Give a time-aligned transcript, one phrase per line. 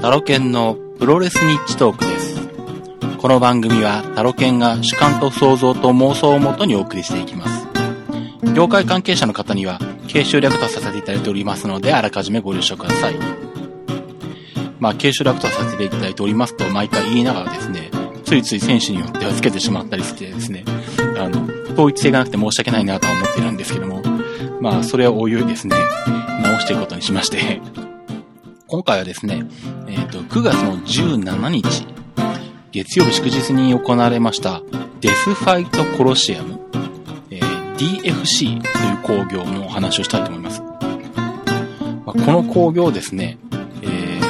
[0.00, 2.48] タロケンのプロレスニッチトークです。
[3.18, 7.68] この番組はタロケンが主観と想像と妄想をもとにお送りしていきます。
[8.54, 9.78] 業界関係者の方には、
[10.08, 13.14] 継承略とさせていただいておりますので、あらかじめご了承ください。
[14.78, 17.90] まあ、継承略とさせていただいておりますと、毎回言いながらですね、
[18.24, 20.64] ついつい選手によってはつけてしまったりしてですね、
[21.18, 24.02] あの、統一性がなくて申し訳ないなとは思ってるんですけども、
[24.62, 25.76] まあ、それをおいおいですね、
[26.42, 27.60] 直していくことにしまして、
[28.70, 29.42] 今回はですね、
[29.88, 31.88] えっ、と、9月の17日、
[32.70, 34.62] 月曜日祝日に行われました、
[35.00, 36.60] デスファイトコロシアム、
[37.32, 40.62] えー DFC という工業のお話をしたいと思います。
[40.62, 40.78] ま
[42.06, 43.38] あこの工業ですね、
[43.82, 44.20] えー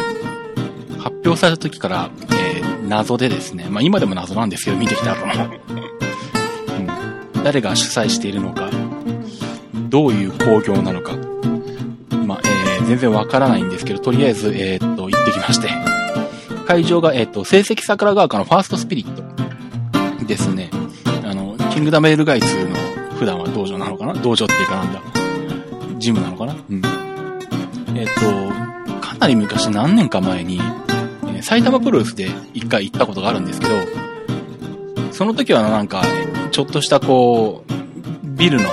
[0.99, 5.33] 発表された時から、えー謎でですね、まあ今でも謎なんですけど、見てきた後も、
[7.37, 7.45] うん。
[7.45, 8.71] 誰が主催しているのか、
[9.91, 11.13] どういう工業なのか、
[12.87, 15.69] 全然わからないんですけど、とりあえず、えーっと、行ってきまして。
[16.67, 20.71] 会場が、えーっと、成績桜川丘のファーストスピリットですね。
[21.25, 22.77] あの、キングダムエルガイツの
[23.17, 24.15] 普段は道場なのかな？
[24.15, 25.01] 道場っていうかなんだ。
[25.99, 26.55] ジムなのかな？
[26.55, 26.83] うん。
[27.97, 28.21] えっと、
[29.01, 30.61] かなり昔、何年か前に、
[31.35, 33.75] え埼玉プロレスで一回行ったことがあるんですけど、
[35.13, 36.03] その時はなんか、
[36.53, 37.73] ちょっとしたこう、
[38.39, 38.69] ビルの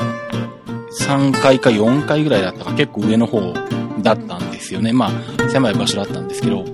[1.02, 3.54] 3階か4階ぐらいだったか結構上の方
[4.08, 4.94] だったんですよね。
[4.94, 6.66] まあ、狭い場所だったんですけど、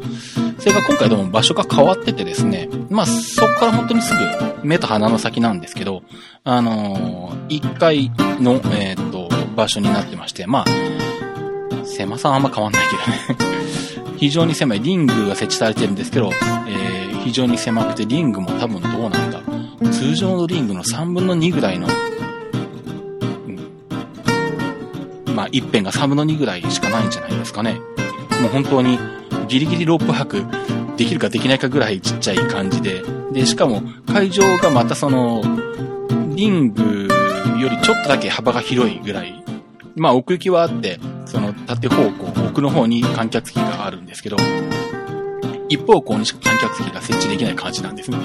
[0.60, 4.20] それが今回でも場所が変わっててですね、まあそこから本当にすぐ
[4.64, 6.04] 目と鼻の先なんですけど、
[6.44, 12.84] あのー、1階の、えーっと、場所になってまして、まあ、狭さはあんま変わんない
[13.36, 13.54] けどね。
[14.18, 16.32] 非常に狭いリングが設置されてるんですけど、
[16.68, 19.42] えー、非常に狭くてリングも多分どうなんだ。
[19.92, 21.88] 通常のリングの3分の2ぐらいの
[25.44, 27.82] ま、一辺が3分の2ぐらいしかないんじゃないですかね。
[28.42, 28.98] もう本当に
[29.48, 30.46] ギリギリロープ泊
[30.98, 33.04] できるかできないかぐらいちっちゃい感じで。
[33.32, 35.44] で、しかも会場がまたその、
[36.36, 37.10] リング
[37.60, 39.44] よりちょっとだけ幅が広いぐらい。
[39.96, 44.38] まあ奥行きはあって、その縦方向、奥の方に観客席があるんですけど、
[45.68, 48.18] 一方向にしか観客席が設置できない感じなんですね。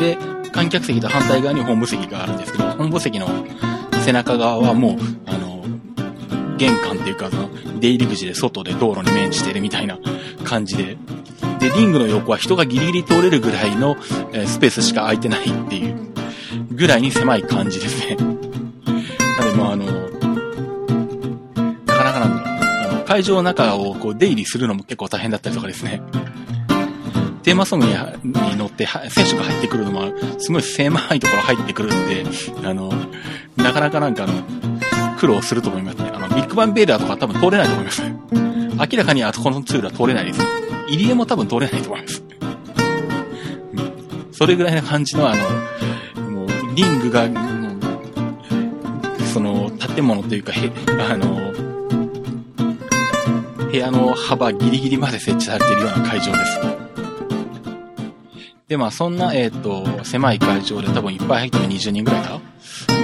[0.00, 0.18] で、
[0.52, 3.28] 観客席と反対側に本部席があるんですけど、本部席の
[4.00, 4.96] 背中側はもう、
[5.26, 5.49] あの、
[6.60, 7.48] 玄関っていうか、その、
[7.80, 9.98] 出入り口で外で道路に面してるみたいな
[10.44, 10.98] 感じで。
[11.58, 13.96] で、リングの横は人がギリギリ通れるぐらいの、
[14.32, 15.96] えースペースしか空いてないっていう
[16.70, 18.16] ぐらいに狭い感じですね。
[18.16, 19.84] なので、もうあの、
[21.86, 22.94] なかなかなんだろう。
[22.94, 26.02] あの会場の中をこう出入りするのも結構大変だったりとかですね。
[27.42, 27.94] テーマソングに
[28.58, 32.24] 乗って選手が入ってくるのも、すごい狭いところ入ってくるんで、
[32.68, 32.92] あの、
[33.56, 34.79] なかなかなんかあの、
[35.20, 36.10] 苦労すると思いますね。
[36.14, 38.02] あの、ビッグバンベーダーとか多分通れないと思います。
[38.02, 40.40] 明らかにあそこのツールは通れないです。
[40.88, 42.24] 入り江も多分通れないと思います。
[44.32, 47.38] それぐらいな感じのあの、もう、リングが、も
[49.18, 50.72] うその、建物というか、へ、
[51.10, 51.52] あの、
[53.70, 56.60] 部屋の幅ギリギリまで設置されているような会場です。
[58.68, 62.40] で、まあ、そんな、えっ、と、狭い会場で多分いっぱい入っても20人ぐらいか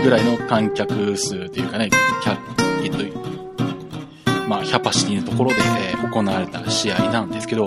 [0.06, 1.90] ぐらいの観客数というかね、
[2.22, 2.38] キャ
[2.84, 7.66] えっ、と、まあ、キャパシティのところで、え行われた試合なんですけど、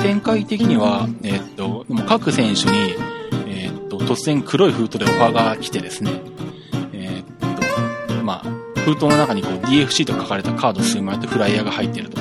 [0.00, 2.94] 展開的には、えっ、と、でも各選手に、
[3.48, 6.12] えっ、と、突然黒い封筒でオファーが来てですね、
[6.92, 12.20] えっ、と、まあ、封筒の中にこう DFC と書かれたカード数枚とフライヤーが入ってると。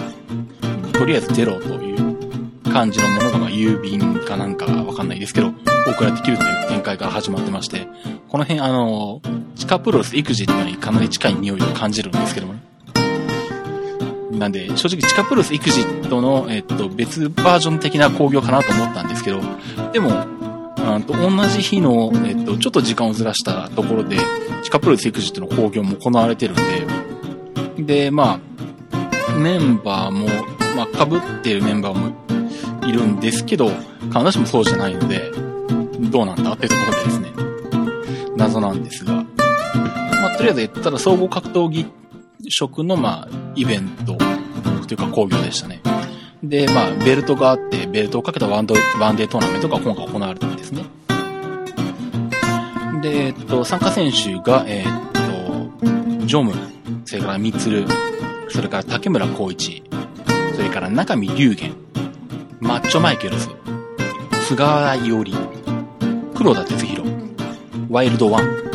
[0.94, 2.16] とりあえずゼロという
[2.64, 5.54] 感じのものが、まあ、郵便かなんかわかんないですけど、
[5.86, 7.88] 送られてきるという展開から始まってまして、
[8.28, 9.22] この辺あの、
[9.66, 12.60] 地下プロレス育児ってのにかなり近い匂いを感じるんですけどもね。
[14.32, 19.42] なんで、正直地下プロレス育児との、えっと、別バージョン的な興行かなと思ったんですけど、
[19.92, 20.12] でも、
[20.78, 24.18] あと同じ日の、えっと、ちょっと時間をずらしたところで、
[24.62, 26.58] 地下プロレス育児との興行も行われてるん
[27.78, 28.40] で、で、ま
[29.32, 30.28] あ、メンバーも、
[30.76, 32.14] まあ、被ってるメンバーも
[32.88, 33.72] いるんですけど、
[34.12, 35.32] 必ずしもそうじゃないので、
[36.12, 37.32] どうなんだっていうところでですね、
[38.38, 39.25] 謎なんですが、
[40.26, 41.86] まあ、とりあえずたら総合格闘技
[42.50, 44.18] 色の、まあ、イベント
[44.88, 45.82] というか工業でしたね。
[46.42, 50.84] で、まあ、ベルトがあって、ベルトをかけたワンドワンデートーナメントが今回行われたんですね。
[53.04, 56.54] で、えっと、参加選手が、えっと、ジョム、
[57.06, 57.86] それからミツル、
[58.50, 59.84] それから竹村光一、
[60.56, 61.76] それから中見龍玄、
[62.60, 63.48] マッチョマイケルズ、
[64.48, 65.34] 菅原伊織、
[66.34, 67.12] 黒田哲弘、
[67.92, 68.75] ワイルドワン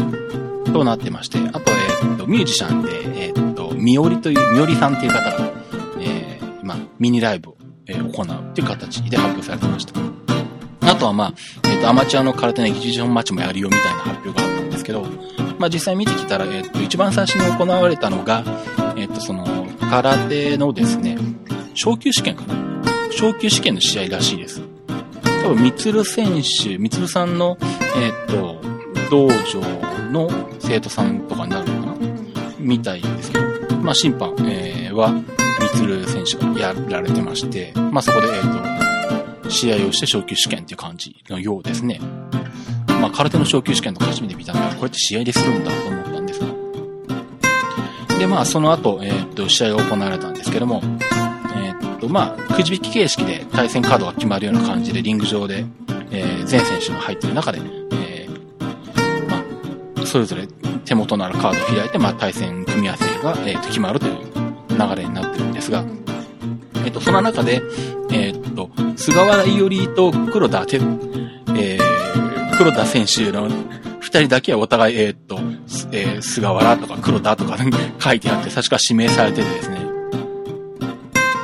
[0.73, 1.73] となってまして、あと、
[2.03, 5.53] えっと、ミュージシャンで、えっと、みおりという、みおりさんっていう方が、
[6.01, 7.57] えー、まあ、ミニライブを、
[7.87, 10.01] え、行うっていう形で発表されてました。
[10.83, 11.35] あとはまあ、
[11.69, 15.05] えっ、ー、と、アマチュアの空手のエキシビションマッチもやるよみたいな発表があったんですけど、
[15.59, 18.45] まあ実際見てきたら、えっ、ー、と、一番最初に行われたのが、
[18.97, 19.47] えっ、と、その、
[19.91, 21.19] 空手のですね、
[21.75, 22.55] 昇級試験かな？
[23.13, 24.63] 昇級試験の試合らしいです。
[25.43, 27.59] 多分、みつる選手、みつるさんの、
[27.97, 28.61] えっ、と、
[29.11, 29.61] 道場
[30.11, 30.31] の
[30.61, 32.09] 生徒さんとかになるのかな？
[32.59, 35.25] みたいですけど、まあ審判、えー、は、み
[35.75, 38.43] つる選手がやられてまして、まあそこで、えっ、
[39.43, 42.01] と、試合をして昇級試験っていう感じのようですね。
[43.01, 46.47] まあ、空手の昇級試験とか初めて見たので、こうやって試合でするんだと思ったんですが。
[48.19, 50.83] で、まあ、その後、えー、と、試合が行われたんですけども、
[51.57, 55.65] えー、と、まあ、くじ引き形式で対戦カードが決まるような感じで、リング上で、
[56.11, 57.61] え、全選手が入ってる中で、
[60.11, 60.49] それぞれ
[60.85, 64.15] 手元のあるカードを開いて、まあ、対戦組み合わせが、えー、と、決まるという
[64.71, 65.85] 流れになってるんですが、
[66.85, 67.63] えっと、その中で、
[68.11, 73.49] え、っと、菅原伊織と黒田て、えー、黒田選手の
[74.01, 75.39] 二人だけはお互い、え、っと、
[75.93, 77.57] えー、菅原とか黒田とか
[78.01, 79.79] 書いてあって、確か指名されててですね。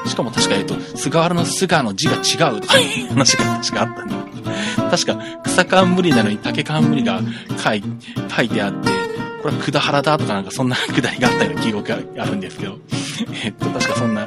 [0.06, 4.35] しかも確か、えっと、菅原の菅の字が違うという話が確かあったんだ。
[4.90, 7.20] 確か、草冠なのに竹冠が
[7.58, 7.82] 書い
[8.34, 8.90] 書いてあって、
[9.42, 12.78] これは管原だとかなんかそんな くだりがあったような記憶があるんですけど、
[13.44, 14.26] えっと、確かそんな、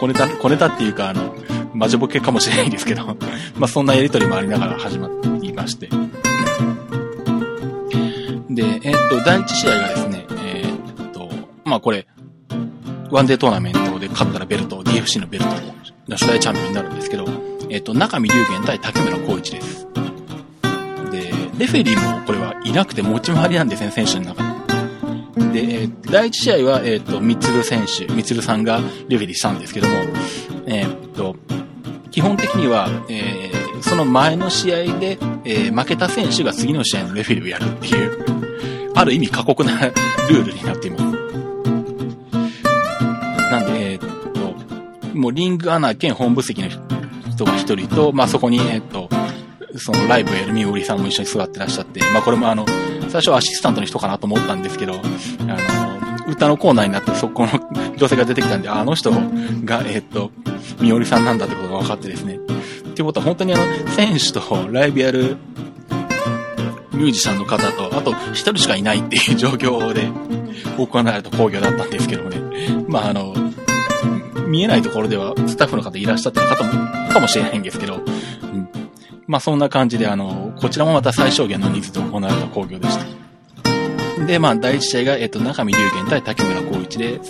[0.00, 1.34] 小ネタ、小ネタっていうか、あの、
[1.74, 3.04] マジボケかもしれないんですけど、
[3.56, 5.88] まあそんなやりとりもありながら始まっていまして。
[8.50, 10.64] で、えっと、第一試合がですね、え
[11.02, 11.30] っと、
[11.64, 12.06] まあこれ、
[13.10, 19.86] ワンデートーナメントで勝ったらベルト、DFC のベルトの初代チャンピオンになるんですけど、えっと、中見龍玄対竹村光一です。
[21.10, 24.42] で、レフェリーもこれはいなくて持ち回りなんですね、選手の中
[25.50, 25.62] で。
[25.62, 29.94] で、え、第一試合は、えっ、と、みつる選手、みつるさんがレフェリーしたんですけども、
[30.66, 30.86] えっ、
[31.16, 31.34] と、
[32.10, 35.16] 基本的には、えー、その前の試合で、
[35.46, 41.04] えー、負けた選手が次の試合のレフェリーをやるっていう、ある意味過酷なルールになっています。
[43.50, 44.08] なんで、えっ、と、
[45.14, 46.68] もうリングアナ兼本部席の
[47.32, 49.08] 人が一人と、まあ、そこに、えっ、と、
[49.76, 52.66] そのライブをやるみおりさんも一緒に座ってらっしゃって、まあこれもあの、
[53.08, 54.96] 最初はアシスタントの人かなと思ったんですけど、あ
[56.26, 57.52] の、歌のコーナーになってそこの
[57.96, 59.10] 女性が出てきたんで、あの人
[59.64, 60.30] が、えっと、
[60.80, 62.34] みおりさんなんだってことが分かってですね。
[62.34, 65.36] っていうことは本当にあの、選手とライブやる
[66.92, 70.08] ミュージシャンの方と、あと一人しかいないっていう状況で
[70.76, 72.38] 行われた工業だったんですけどもね。
[72.88, 73.34] まああの、
[74.46, 76.70] 見えないところではスタッフの方いらっしゃってる方も、
[77.12, 78.00] かもしれないんですけど、
[79.26, 83.22] まあそんな感じで、あの、こちらもまた最小限の人数で行われた工業でした。
[84.26, 87.20] で、まあ第一試合が、えっと、中見龍玄対竹村光一で、えっ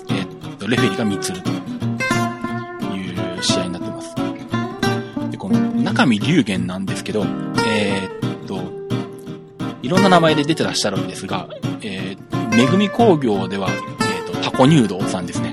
[0.58, 1.50] と、レフェリーが三つると
[2.94, 4.14] いう試合になってます。
[5.30, 7.24] で、この中見龍玄なんですけど、
[7.66, 8.60] えー、っと、
[9.82, 11.48] いろんな名前で出てらっしゃるんですが、
[11.82, 15.51] えー、めぐみ工業では、え、っと、タコ入道さんですね。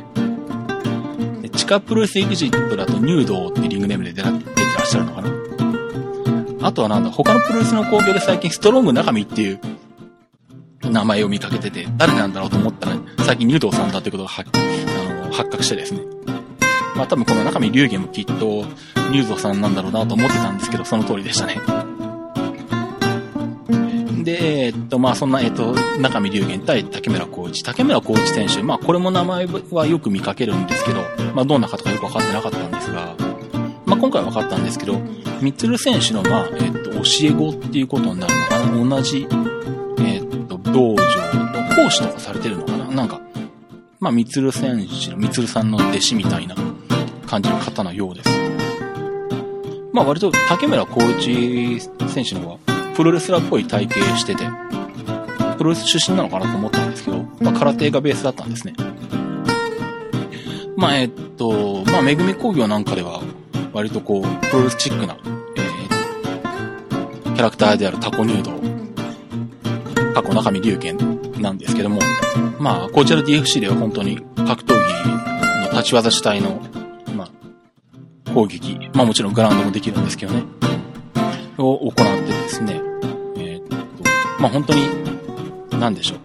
[1.70, 6.68] 地下プロレスエグジットだと入道ってリングネームで出てらっしゃるのかな？
[6.68, 9.60] あとはなんだ、他のプロレスの工業で最近ストロング中身っていう
[10.82, 16.02] 名前を見かけてて、誰なんだろうと思ったら、最近入道さんだってことが発あの発覚してですね。
[16.96, 18.66] まあ多分この中身龍玄もきっと
[19.12, 21.62] 入道さんなんだろうなと思ってたんですけど、その通りでしたね。
[24.24, 27.64] で、えー、っと、まあそんな、えー、っと、中身龍玄対竹村光一。
[27.64, 31.02] 竹村光一選手、まあこれも名前はよく見かけるんですけど、
[31.34, 33.16] まあどんな方かよくわかってなかったんですが、
[33.86, 35.00] まあ今回は分かったんですけど、
[35.42, 39.28] ミツル選手の、まあ、えっ、と、教え子っていうことになるのかな同じ、
[40.00, 43.22] えっ、と、道場の講師とかされてるのかななんか、
[44.00, 46.56] まあ、ミツル選手の、ミツルさんの弟子みたいな
[47.26, 48.30] 感じの方のようです。
[49.94, 52.58] まあ、割と竹村光一選手の方は、
[53.00, 54.44] プロレスラーっぽい体型してて、
[55.58, 58.74] プロレス出身なのかなと思ったんですけど、まあ、空手がベースだったんですね。
[60.76, 63.22] まあ、えっと、まあ、めぐみ工業なんかでは、
[63.72, 65.18] 割とこう、プロレスチックな、
[65.56, 68.52] えー、キャラクターであるタコ入道、
[70.14, 70.98] 過去中身龍拳
[71.42, 72.02] なんですけども、
[72.60, 76.62] まあ、こちら DFC では本当に格闘技の立ち技主体の、
[77.16, 77.30] ま
[78.28, 80.44] あ、攻撃、まあもちろんグラウンドもできるんですけどね、
[81.58, 82.89] を行ってですね、
[84.40, 84.88] まあ本当に、
[85.80, 86.20] なんでしょう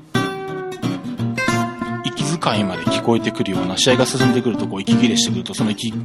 [2.05, 2.25] 息。
[2.39, 5.99] 遣いまで聞こえてくるような、試合が進んでくるとこう息切れしてくると、その息遣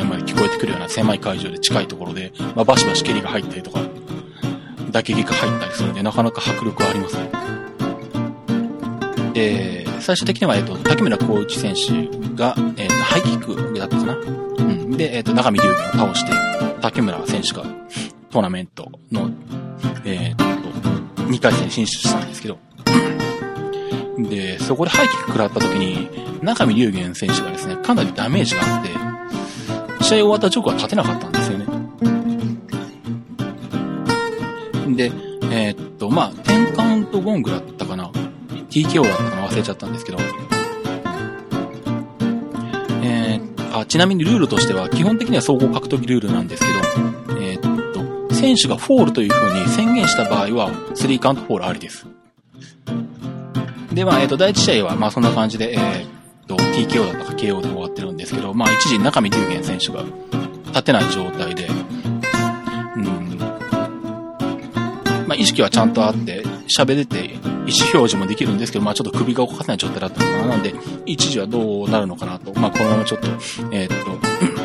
[0.00, 3.80] いまで聞こえてくるような狭い会場で近いところで、まあ、バシバシ蹴りが入ったりとか、
[4.90, 7.30] 打撃が入ったりするんで、なかなか迫力はありますね。
[9.34, 13.38] で、最終的には、えっ、と、竹村光一選手が、えっ、と、ハイキッ
[13.72, 14.14] クだったかな。
[14.14, 14.96] うん。
[14.96, 16.32] で、えっ、と、中見龍を倒して、
[16.80, 17.64] 竹村選手が
[18.30, 19.30] トーナメントの、
[20.04, 20.44] えっ、と、
[21.28, 22.58] 2回戦進出したんですけど、
[24.18, 26.08] で、そこでハイキック食らった時に、
[26.42, 31.66] 中見龍玄選手がですね、かなりダメージがあって、試合終わった直後は勝てなかったんですよね。
[34.96, 35.12] で、
[35.50, 38.10] えー、っと、まあ、10カウントゴングだったかな
[38.70, 40.18] ?TKO だったかな忘れちゃったんですけど。
[43.02, 47.45] えー、あ、ちなみにルールとしては、基本的には総合格闘技ルールなんですけど、え、
[48.36, 52.06] 選手がフォールという風に宣言した場合は、3カウントフォールありです。
[53.92, 56.08] で、まあ、えっ、と、第一試合は、まあ、そんな感じで、えー、っ
[56.46, 60.04] と、TKO だったか KO で終わってるんですけど、まあ、一時中見龍玄選手が
[60.66, 63.38] 立てない状態で、うん
[65.26, 70.48] まあ、意識はちゃんとあって、喋れて、意思表示もできるんですけど、まあ、ちょっと首が動かせない状態だったのかな。
[70.48, 70.74] なんで、
[71.06, 72.52] 一時はどうなるのかなと。
[72.60, 73.28] まあ、このままちょっと、
[73.72, 74.55] えー、っと、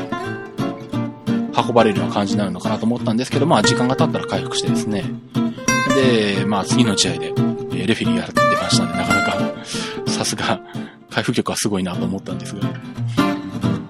[1.65, 5.03] 運ばれるような感じになるのかなと思ったんですけど、まあ、時間が経ったら回復してですね。
[5.96, 7.34] で、まあ、次の試合で、
[7.74, 9.65] えレフェリーやってましたんで、なかなか、
[10.08, 10.62] さすが、
[11.10, 12.62] 回復力はすごいなと思ったんですが。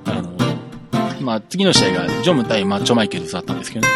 [0.05, 3.93] あの、まあ、次の試合が、ジョム対マッチョマイケルズだったんですけどね。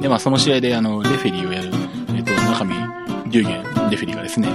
[0.00, 1.70] で、まあ、その試合で、あの、レフェリーをやる、
[2.16, 2.74] えっ、と、中身
[3.30, 4.48] 龍玄レフェリーがですね、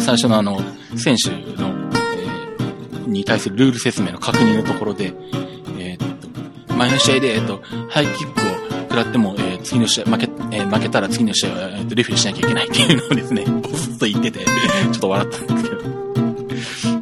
[0.00, 0.60] 最初のあの、
[0.96, 5.12] 選手の、えー、に対するルール説明の確認のところで、
[6.78, 15.88] 前の試合で、えっ、と、ハイキックを食らっても、えー、次の試合、負け、えー、負けたら次の試合は、えっ、と、レフェリーしなきゃいけないっていうのをですね、 ボスッと言ってて、 ちょっと笑ったんですけど、う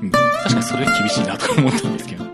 [0.07, 2.25] ん、確かにそれは厳しいなと思ったんですけど、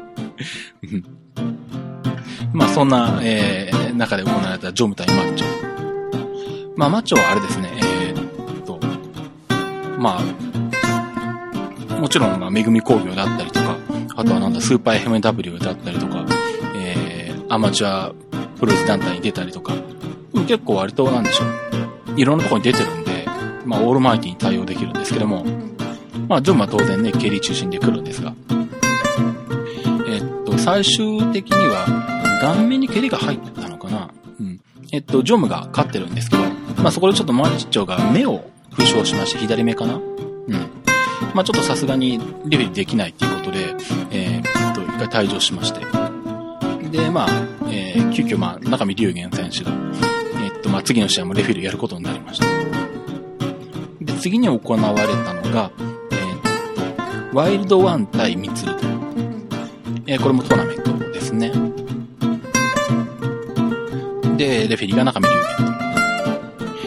[2.53, 5.47] まあ、そんな、えー、中で行われたジョム対マッチョ。
[6.77, 8.79] まあ、マッチョはあれですね、えー、っと、
[9.99, 13.77] まあ、もちろん、まあ、めぐみ工業だったりとか、
[14.17, 16.22] あとはなんだ、スーパー FMW だったりとか、
[17.53, 18.15] アマチュア
[18.59, 19.75] プロレス団体に出たりとか、
[20.49, 22.19] 結構割となんでしょう。
[22.19, 23.27] いろんなとこに出てるんで、
[23.67, 25.45] まあ、オールマイティに対応できるんですけども、
[26.31, 28.33] まあ、ジョンは当然ね、蹴り中心で来るんですが、
[30.09, 34.09] えっと、最終的には、顔面に蹴りが入ったのかな
[34.41, 34.59] うん。
[34.91, 36.45] えっと、ジョムが勝ってるんですけど、
[36.83, 40.53] まあそこでちょっとマッチョが目を負傷しまして、左目かなうん。
[41.35, 43.75] まあちょっとさすがにレベルできないっていうことで、
[44.11, 46.02] えー、っと、一回退場しまして。
[46.93, 47.29] で、まあ、
[47.71, 52.47] えー、急遽まあ、中見龍玄選手が、えー、っと、まあ次の試合もレフェルやることになりました。
[54.03, 55.71] で、次に行われたのが、
[56.11, 58.87] えー、っと、ワイルドワン対ミツルと。
[60.07, 61.51] えー、これもトーナメントですね。
[64.37, 65.67] で、レフェリーが中見龍玄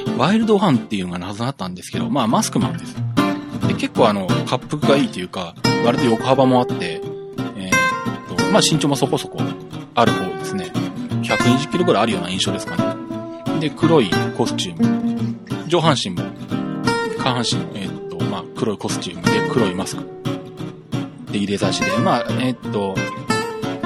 [0.05, 0.19] と。
[0.19, 2.95] ワイルドファンっていうのが謎だったんですけど、まあマスクマンです。
[3.67, 7.01] で、結構あの、滑腹がいいというか、割と横幅もあって、
[7.57, 9.39] えー、っと、まあ身長もそこそこ
[9.95, 10.71] ある方ですね。
[11.23, 13.59] 120キロぐらいあるような印象ですかね。
[13.59, 15.35] で、黒いコスチューム。
[15.67, 16.21] 上半身も、
[17.17, 20.03] 下半身も、えー、っと、まあ黒いコスチュームで黒いマスク。
[21.31, 22.89] で、入れ差しで、まあ、えー、っと、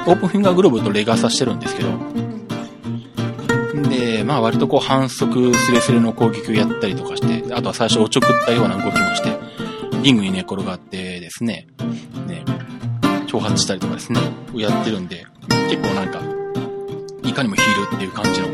[0.08, 1.90] オープンフィンガーグローブとレガーさしてるんですけど、
[3.90, 9.38] で、まあ割とこう反則スレスレの攻撃をやったりとかして、あとは最初おちょくったような動きもして、
[10.02, 11.68] リングに寝転がってですね、
[12.26, 12.44] ね、
[13.28, 14.20] 挑発したりとかですね、
[14.54, 15.19] をやってるんで、
[15.70, 16.22] 結構なんか、
[17.24, 18.48] いかにもヒールっていう感じの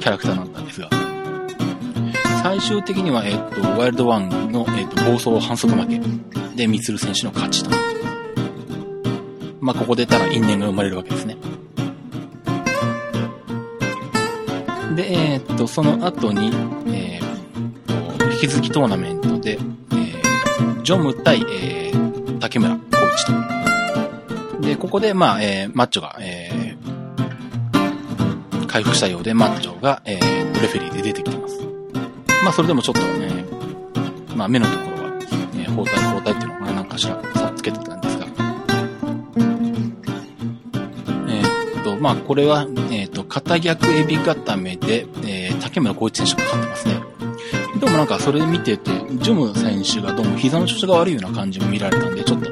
[0.00, 0.90] キャラクターだったんですが、
[2.42, 6.00] 最終的には、えっ、と、ワイルドワンの、えっ、と、暴走反則負け
[6.56, 7.70] で、ミツル選手の勝ちと。
[9.60, 11.36] まあ、ここでたら因縁が生まれるわけですね。
[14.94, 16.50] で、えー、っと、その後に、
[16.88, 22.87] えー、と、引き続きトーナメントで、えー、ジョム対、えー、竹村。
[24.78, 31.60] ここで、まあ、えー、マッチョが、えー、回復したようで、マッチョが、えー、レフェリーで出てきてます。
[32.44, 33.44] まあ、それでもちょっとね、
[34.36, 35.12] まあ、目のところは、
[35.54, 38.26] えー、包帯、包帯っていうのかな、なんかしら、さつけてたんですが。
[41.28, 47.00] えー、っと、まあ、これは、えっ、と、片逆エビ固めで、えー、竹村光一選手が勝ってますね。
[47.80, 52.50] でもなんかそれ見てて、ジョム選手がどうも膝の調子が悪いような感じも見られたんで、ちょっと、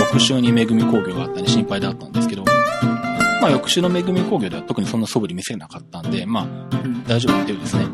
[0.00, 2.44] 翌週に恵み工業があったんで心配だったんですけど、
[3.40, 6.46] まあ翌週の恵み工業では特にそんな素振り見せなかったんで、まあ、
[7.06, 7.86] 大丈夫っていうですね。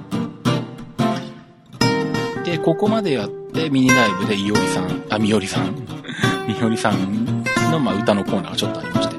[2.45, 5.75] で、ここまでやって、ミニライブでいおりさん、あ、みおりさん、
[6.47, 9.17] みおりさんの、まあ、歌のコーナーがちょっとありまして、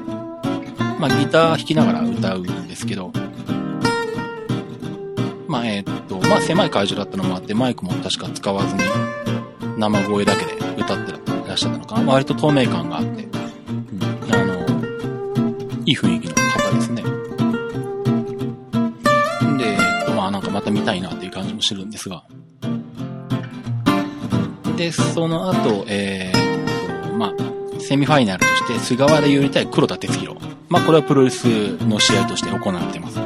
[0.97, 3.11] まあ、ギター弾きながら歌うんですけど、
[5.47, 8.81] まあ、えー、っと、まあ、狭い会場だったのもあって、マイクも確か使わずに、
[9.77, 11.17] 生声だけで歌ってら
[11.57, 12.13] っしゃったのかな。
[12.13, 14.53] 割と透明感があって、うん、あの、
[15.85, 17.03] いい雰囲気の方ですね。
[19.57, 22.23] で、えっと、まあなんかまた見たいなっていう感じもするんですが。
[24.77, 30.37] で、その後、えー、っと、まあ、セミファイナルとして、菅原優り対黒田哲弘。
[30.69, 31.45] まあ、これはプロレス
[31.87, 33.15] の試合として行われてます。
[33.15, 33.21] で、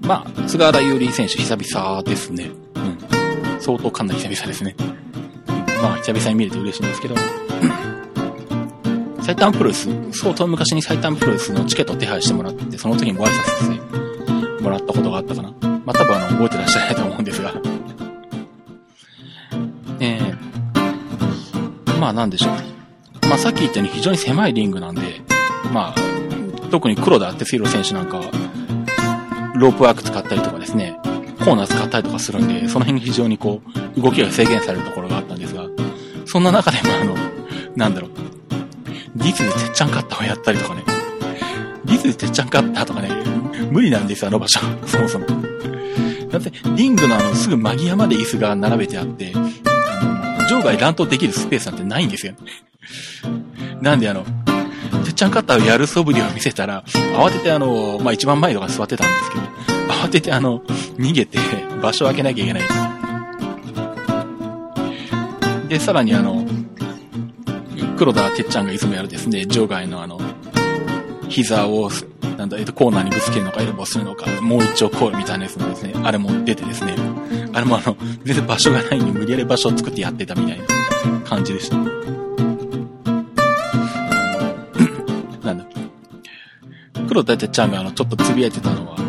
[0.00, 2.63] まあ、菅原優里選手久々ですね。
[3.64, 4.76] 相当かなり久々ですね。
[5.82, 7.14] まあ、久々に見れて嬉しいんですけど、
[9.24, 13.80] 埼玉プロレス、相当昔に埼玉プロレスのチケットを手配してもらって、その時にご挨拶ですね、
[14.60, 15.50] もらったことがあったかな。
[15.86, 17.54] まあ、多分あの、覚えてらっしゃらないと思うんですが。
[20.00, 22.52] えー、まあ、なんでしょう。
[23.26, 25.22] まあ、さっき言ったように非常に狭いリングなんで、
[25.72, 26.00] まあ、
[26.70, 28.24] 特に黒田哲弘選手なんかは、
[29.54, 30.98] ロープワーク使ったりとかですね、
[31.44, 33.60] コーナー使ったりとかするんで、その辺に非常にこ
[33.96, 35.66] う、動きが制限されるところがあったんですが、
[36.24, 37.14] そんな中でもあの、
[37.76, 38.10] なんだろう、
[39.16, 40.82] ディズでてっちゃんカッターをやったりとかね、
[41.84, 43.10] ディズでてっちゃんカッターとかね、
[43.70, 44.60] 無理なんですよ、あの場所。
[44.86, 45.26] そもそも。
[46.30, 52.34] だって、リングのあの、すぐ間際まで椅子が並べてあって、あの、場外乱闘できるスペースなんてないんですよ。
[53.80, 54.24] なんであの、
[55.04, 56.82] てっちゃんカッターをやる素振りを見せたら、
[57.16, 59.44] 慌ててあの、まあ、一番前とか座ってたんですけど、
[59.92, 60.62] 慌ててあの、
[60.96, 61.38] 逃げて
[61.82, 62.66] 場所を開けなきゃいけないん。
[62.66, 62.84] です
[65.68, 66.44] で、さらにあの、
[67.96, 70.20] 黒田てっちゃんがいつもやるですね、場外のあの、
[71.28, 71.90] 膝を、
[72.36, 76.96] なんだ、えっと、コーナーにぶつけるのか、エルボーするのか、もう一丁こうみたいなやつもですね、あれも出てですね、
[77.52, 80.64] あれもあの、全然場所がないのに無理やり場所を作ってやってたみたいな
[81.24, 81.76] 感じでした。
[85.44, 85.64] なんだ
[87.08, 89.03] 黒田てっちゃんがあの、ちょっとつぶやいてたのは、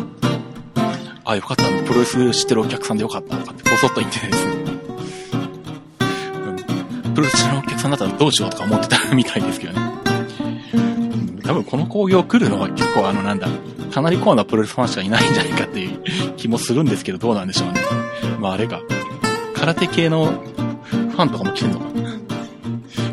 [1.26, 4.54] あ、よかった、プロレス知ってるお客さんでよかったとかって、ぽそっと言ってですね。
[7.12, 9.80] プロレスのお客さんだったらどうしようとか思ってたみたいですけどね。
[11.42, 13.48] 多分この工業来るのは結構あの、なんだ、
[13.92, 16.00] かなりコアなプロレスファンしかいないんじゃないかっていう
[16.36, 17.80] 気もするんですけど、どうなんでしょうね。
[18.38, 18.80] まああれか。
[19.54, 22.20] 空手系のファンとかも来てんのかな。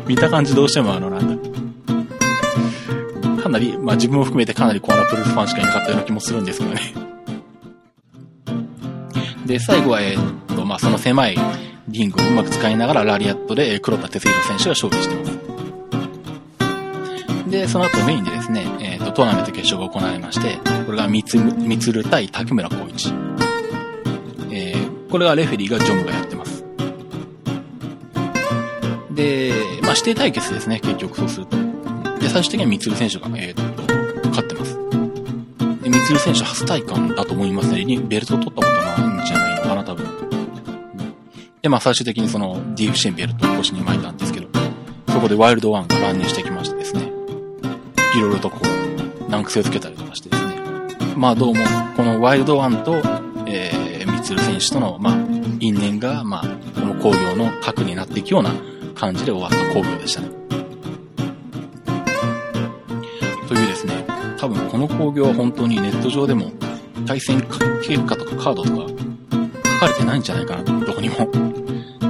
[0.06, 1.40] 見た感じどうしてもあの、なん
[3.36, 7.03] だ、かなり、まあ自分を含めてかなりコアなプロレスファンしかいなかったような気もするんですけどね。
[9.54, 11.36] で、最後は、えー、っと、まあその狭い
[11.86, 15.24] リングをうまく使いながらラリアットで黒田哲弘選手が勝利してま
[17.44, 17.50] す。
[17.50, 23.14] で、その後メインでですね、えー、っと、トーナメント決勝が行われまして、これが三つ、三つる対竹村光一。
[24.50, 26.64] えー、これはレフェリーがジョンがやってます。
[29.12, 31.56] で、まあ指定対決ですね、結局そうすると。
[32.18, 33.73] で、最終的には三つ選手が、えー、っと。
[36.08, 37.84] で、三つ選手初体感だと思いますね。
[37.84, 40.06] ベルト取ったことないんじゃないのかな、多分。
[41.62, 44.48] で、まあ最終的にその DFC ベルトを腰に巻いたんですけど、
[45.08, 47.10] そこでワイルドワンが乱入してきましてですね、
[48.16, 50.54] いろいろとこう、難癖をつけたりとかしてですね、
[51.16, 51.64] まあどうも、
[51.96, 53.00] このワイルドワンと、
[53.46, 55.16] えー、三つ選手との、まあ、
[55.60, 58.52] 因縁が、まあ、この工業の核になっていくような
[58.94, 60.28] 感じで終わった工業でしたね。
[64.44, 66.52] 多分この工業は本当にネット上でも
[67.06, 67.40] 対戦
[67.82, 68.88] 結果とかカードとか
[69.72, 71.16] 書かれてないんじゃないかな、どこにも。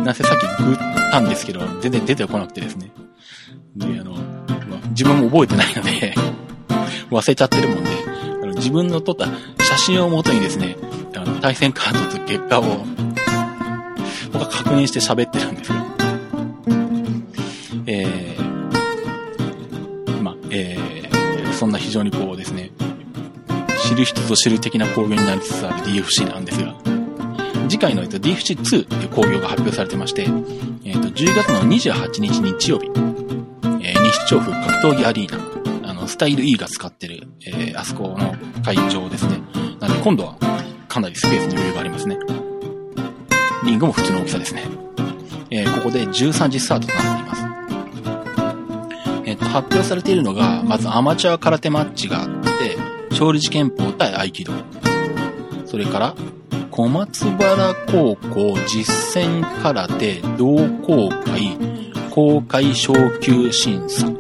[0.05, 0.77] なぜさっきグっ
[1.13, 2.91] たんですけど、全然出てこなくてですね。
[3.77, 4.19] で、あの、ま、
[4.89, 6.15] 自分も覚えてないので
[7.09, 7.91] 忘れちゃってるもんで、
[8.43, 9.27] あの自分の撮った
[9.63, 10.77] 写真をもとにですね、
[11.15, 12.65] あの対戦カードと結果を
[14.33, 15.77] 僕は確認して喋ってるんですよ。
[15.79, 15.94] え
[21.95, 22.71] 常にこうですね、
[23.89, 26.75] 知る人ぞ知る的な工業になりつつある DFC なんですが、
[27.69, 30.23] 次回の、DFC2 という工業が発表されてまして、
[30.85, 32.91] えっと、10月の28日日曜日、
[33.81, 39.41] えー、西調布格闘技アリーナ、あの、スタイル E が使ってる、えー、あそこの会場ですね。
[39.79, 40.37] なので今度は
[40.89, 42.19] かなりスペースに余裕がありますね。
[43.65, 44.65] リングも普通の大きさですね。
[45.51, 47.54] えー、ここで13時スタートとなっています。
[49.55, 52.77] 発表されているのが、まずアマチュア空手マッチがあって、
[53.11, 54.53] 勝利寺拳法対合気道。
[55.65, 56.17] それから、
[56.73, 61.57] 小松原高校実践空手同好会
[62.11, 64.11] 公開昇級審査。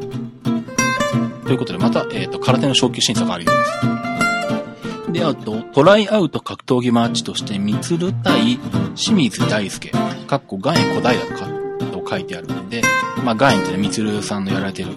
[1.47, 5.12] ということで、また、えっ、ー、と、空手の昇級審査があるようです。
[5.14, 8.61] で、あと、トライアウト格闘技マッチとして、三鶴対
[8.94, 9.90] 清水大輔、
[10.29, 12.83] かっこ岩塩小平と書いてあるんで、
[13.25, 14.90] まあ、ガインってね、みつるさんのやられてる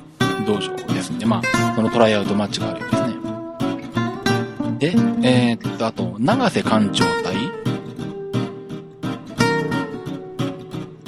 [0.45, 3.17] 道場ですんで、まあ、このトライアウトマッチがあるようですね。
[5.21, 7.35] で、えー、っと、あと、長瀬館長対、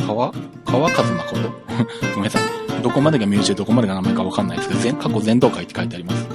[0.05, 0.33] 川？
[0.65, 1.35] 川和誠
[2.13, 2.81] ごめんなさい。
[2.81, 6.27] どこまでが身内でどこまでが名前かわかんないですけど、全過去全道会って書いてあります。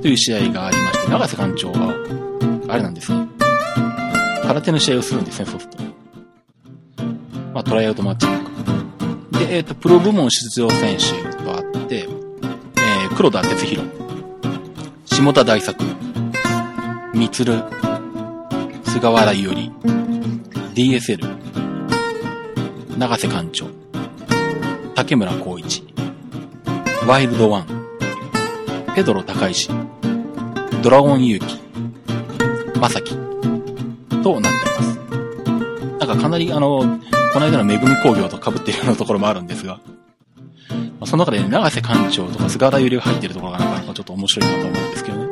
[0.00, 1.94] という試合がありまして、長瀬館長は、
[2.68, 3.26] あれなんですね。
[4.42, 5.82] 空手の試合をするんですね、そうすると。
[7.52, 8.26] まあ、トライアウトマッチ。
[9.38, 11.04] で、えっ、ー、と、プロ部門出場選手
[11.76, 12.08] とあって、
[12.76, 13.88] えー、黒田哲弘、
[15.04, 15.84] 下田大作、
[17.14, 17.62] 三鶴、
[18.84, 19.72] 菅原伊織、
[20.74, 21.36] DSL、
[22.98, 23.66] 長瀬館長、
[24.94, 25.84] 竹村光一、
[27.06, 27.66] ワイルドワン、
[28.94, 29.68] ペドロ高石、
[30.82, 31.60] ドラゴン勇気、
[32.80, 33.14] まさき、
[34.22, 34.98] となっています。
[35.98, 36.98] なんかかなりあの、
[37.32, 39.78] この間のめぐみ工業と被っているようなところもあるんですが、
[41.16, 45.28] その中で、ね、長瀬館長とか菅原ゆりが入ってるところがなかなかちょっと面白いなと思うんですけどね。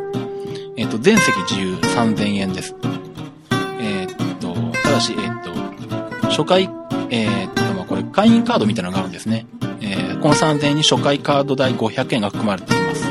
[0.78, 2.74] えっ、ー、と、全席自由3000円です。
[3.78, 5.42] えっ、ー、と、ただし、えっ、ー、
[6.22, 6.70] と、初回、
[7.10, 9.46] えっと、まあ、これ会員カードみたいなのがあるんですね。
[9.82, 13.04] えこの3000円に初回カード代500円が含まれています。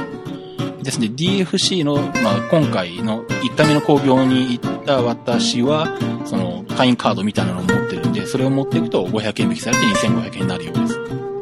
[0.81, 11.32] ですね、DFC の、まあ、今回の1回目の興行に行った私は、その、会員カードみたいなのを持ってるんで、それを持っていくと500円引きされて2500円になるようです。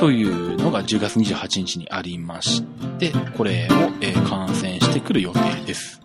[0.00, 2.64] というのが10月28日にありまし
[2.98, 6.00] て、これを、えー、観戦してくる予定です。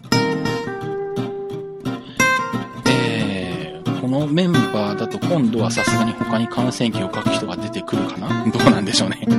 [2.85, 8.45] えー、このメンバーだと今度はさすがに他に感染機を書く人が出てくるかな？
[8.51, 9.21] どうなんでしょうね。
[9.27, 9.33] う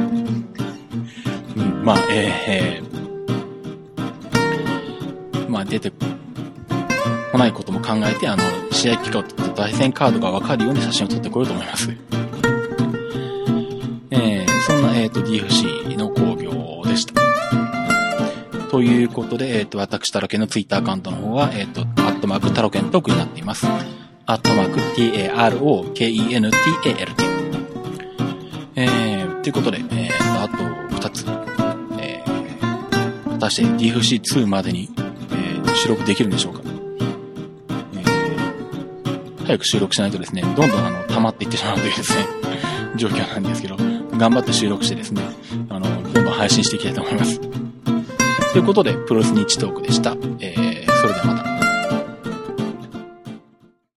[1.63, 5.97] ん、まあ、えー、まあ出てこ
[7.37, 11.95] ないことも考えて、あの、試合機会と対戦カードがわかるように写真を撮ってこようと思います。
[15.17, 17.15] ZDFC の工業でした。
[18.71, 23.67] ということで、えっ、ー、と、私、タロケンのツイッターアカウントの方は、えっ、ー、と、アットマークタロケントークになっています。
[24.27, 25.37] アットマーク t-a-r-o-k-e-n-t-a-l-k。
[28.75, 30.57] えー、ということで、えー、あと
[30.97, 31.25] 2つ。
[31.99, 36.61] えー、果たして DFC2 までに、えー、収録できるんでしょうか
[39.47, 42.27] 早く収録しないとですね、どんどんあの、溜まっていってしまうというですね、
[42.97, 45.23] 状況なんですけど、頑張って収録してですね、
[45.69, 47.41] あの、どんどん配信していきたいと思います。
[48.53, 50.17] ということで、プロレスニッチトークでした。
[50.41, 51.46] えー、それではまた。